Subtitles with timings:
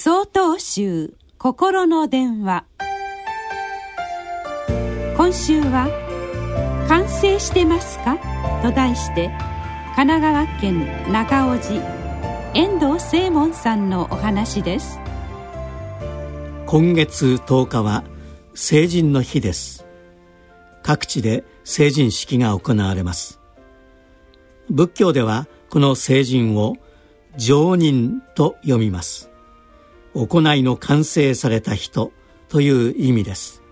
[0.00, 2.66] 総統集心の電話。
[5.16, 5.88] 今週は
[6.86, 8.16] 「完成してますか?」
[8.62, 9.28] と題して
[9.96, 11.82] 神奈川県中尾寺
[12.54, 15.00] 遠藤正門さんのお話です。
[16.66, 18.04] 今月10日は
[18.54, 19.84] 成人の日です。
[20.84, 23.40] 各地で成人式が行われます。
[24.70, 26.76] 仏教ではこの成人を
[27.36, 29.27] 常人と読みます。
[30.14, 32.12] 行いの完成された人
[32.48, 33.62] という意味です。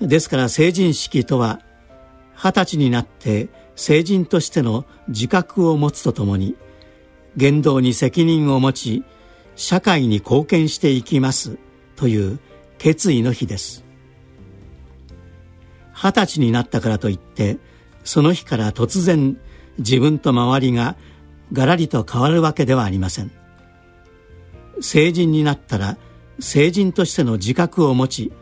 [0.00, 1.60] ですから成人式とは
[2.34, 6.56] 二十歳になって成人としての自覚を持つとともに
[7.36, 9.04] 言動に責任を持ち
[9.56, 11.58] 社会に貢献していきます
[11.96, 12.40] という
[12.78, 13.84] 決意の日です。
[15.92, 17.58] 二十歳になったからといって
[18.04, 19.38] その日から突然
[19.78, 20.96] 自分と周りが
[21.52, 23.39] ガラリと変わるわけではありません。
[24.80, 25.96] 成人になったら
[26.38, 28.32] 成人としての自覚を持ち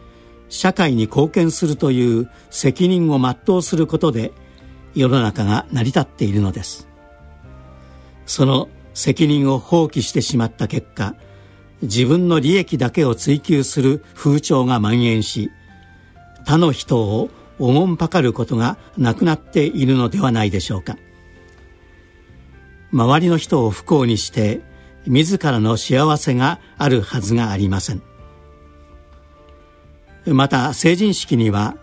[0.49, 4.33] 社会に貢献するという責任を全うすることで
[4.95, 6.89] 世の中が成り立っているのです。
[8.27, 11.15] その責任を放棄してしまった結果
[11.83, 15.51] 自分の利益だけを追求する風潮が蔓延し
[16.45, 20.97] 他の人をおもんぱかることがなくなっているのではないでしょうか。
[22.93, 24.63] 周りの人を不幸にして
[25.07, 28.03] 自らの幸せがあるはずがありません。
[30.27, 31.77] また成人式には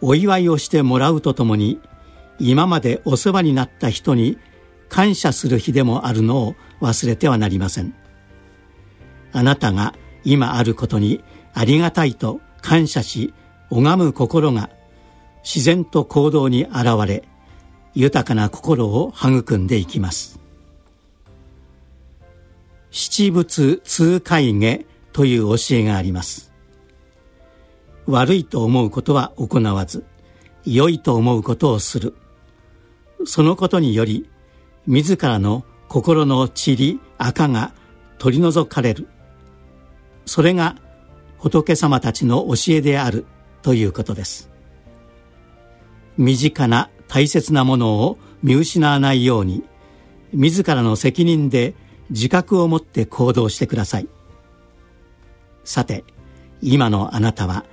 [0.00, 1.80] お祝いをしてもらうとともに
[2.38, 4.38] 今までお世話になった人に
[4.88, 7.94] 感謝する日でもあるのを忘れてはなりません。
[9.32, 11.22] あなたが今あることに
[11.54, 13.34] ありがたいと感謝し
[13.70, 14.70] 拝む心が
[15.42, 17.24] 自然と行動に現れ
[17.94, 20.38] 豊かな心を育んでいきます。
[23.00, 26.50] 七仏通会下という教えがあります。
[28.06, 30.04] 悪いと思うことは行わず
[30.64, 32.16] 良いと思うことをする。
[33.24, 34.28] そのことにより
[34.88, 37.72] 自らの心の塵赤が
[38.18, 39.06] 取り除かれる。
[40.26, 40.74] それが
[41.36, 43.26] 仏様たちの教えである
[43.62, 44.50] ということです。
[46.16, 49.62] 身近な大切なものを見失わないように
[50.32, 51.76] 自らの責任で
[52.10, 54.08] 自覚を持って行動してください。
[55.64, 56.04] さて
[56.62, 57.66] 今のあなたは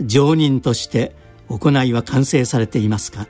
[0.00, 1.14] 常人として
[1.48, 3.26] 行いは完成されていますか？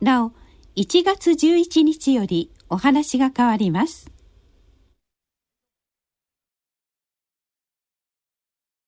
[0.00, 0.32] なお
[0.76, 4.11] 1月11日よりお話が変わります。